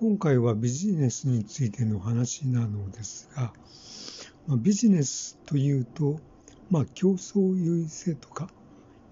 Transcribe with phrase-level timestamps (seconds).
[0.00, 3.52] 今回はビジネスについての話なのですが、
[4.46, 6.18] まあ、ビジネスというと、
[6.70, 8.48] まあ、競争優位性とか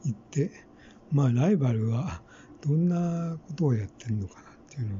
[0.03, 0.51] 言って、
[1.12, 2.22] まあ、ライバルは
[2.62, 4.98] どんなことをやってるのかなっていうのを、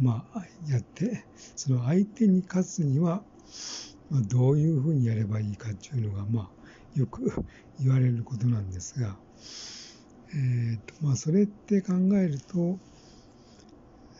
[0.00, 3.22] まあ、やって、その相手に勝つには、
[4.08, 7.44] まあ、どういうふうにやればいいかっていうのが、まあ、よく
[7.78, 9.18] 言われることなんですが、
[10.30, 12.78] えーとまあ、それって考えると、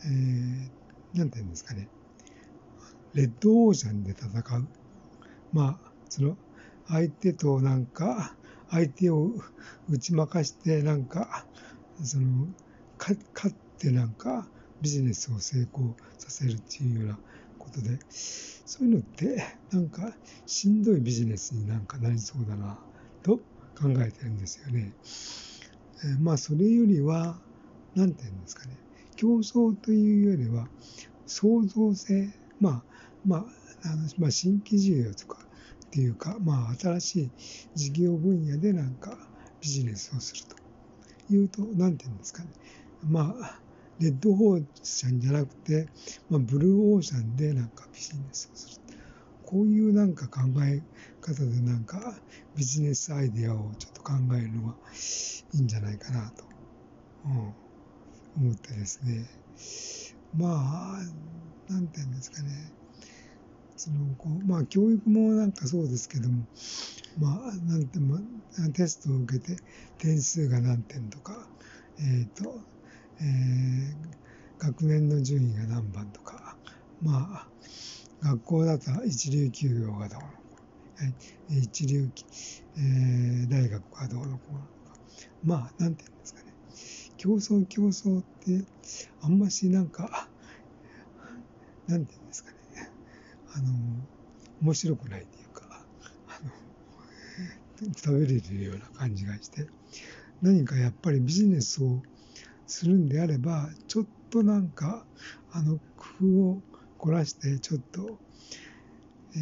[0.05, 1.87] えー、なんていうんですかね、
[3.13, 4.67] レッドオーシャンで戦う。
[5.53, 6.37] まあ、その、
[6.87, 8.35] 相手となんか、
[8.69, 9.31] 相手を
[9.89, 11.45] 打ち負かしてなんか、
[12.03, 12.47] その、
[12.97, 13.17] 勝
[13.51, 14.47] ってなんか、
[14.81, 17.19] ビジネスを成功させるっていうような
[17.57, 20.13] ことで、そういうのって、なんか、
[20.45, 22.77] しんどいビジネスになんかなりそうだな、
[23.23, 24.93] と考えてるんですよね。
[26.03, 27.39] えー、まあ、それよりは、
[27.95, 28.77] なんていうんですかね、
[29.15, 30.67] 競争というよりは、
[31.25, 32.29] 創造性、
[32.59, 32.83] まあ、
[33.25, 33.39] まあ、
[33.83, 35.39] あのまあ、新規事業とか
[35.85, 37.31] っていうか、まあ、新しい
[37.75, 39.17] 事業分野でなんか
[39.61, 40.43] ビジネスをする
[41.27, 42.49] というと、なんていうんですかね。
[43.07, 43.59] まあ、
[43.99, 45.87] レッドオーシャンじゃなくて、
[46.29, 48.85] まあ、ブルーオーシャンでなんかビジネスをする。
[49.45, 50.81] こういうなんか考え
[51.21, 52.15] 方でなんか
[52.55, 54.75] ビジネスアイデアをちょっと考えるのは
[55.53, 56.43] いいんじゃないかなと。
[57.25, 57.64] うん
[58.37, 59.25] 思ってですね、
[60.37, 62.71] まあ、なんていうんですかね、
[63.77, 66.43] そのこうまあ、教育もなんかそうですけども、
[67.19, 69.57] まあ、なんて、まあ、テストを受けて
[69.97, 71.47] 点数が何点とか、
[71.99, 72.59] えっ、ー、と、
[73.21, 76.57] えー、学年の順位が何番とか、
[77.01, 77.47] まあ、
[78.21, 80.33] 学校だと一流休業がどうのこ
[81.49, 82.09] うの、一流、
[82.77, 84.97] えー、大学がどうのこうのとか、
[85.43, 86.44] まあ、なんていうんですかね、
[87.17, 88.65] 競争競争って
[89.21, 90.27] あんましなんか、
[91.87, 92.89] なんていうんですかね、
[93.53, 93.73] あの、
[94.61, 95.85] 面白くないっていうか、
[96.27, 96.39] あ
[97.85, 99.67] の、食べれるような感じがして、
[100.41, 102.01] 何かやっぱりビジネスを
[102.67, 105.05] するんであれば、ちょっとなんか、
[105.51, 106.61] あの、工夫を
[106.97, 108.19] 凝らして、ちょっと、
[109.35, 109.39] えっ、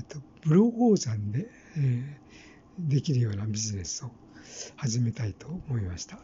[0.00, 4.10] ー、と、ブローオーシャンで、えー、できるようなビジネスを
[4.76, 6.18] 始めたいと思いました。